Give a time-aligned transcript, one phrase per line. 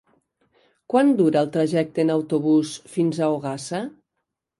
[0.93, 3.83] Quant dura el trajecte en autobús fins a Ogassa?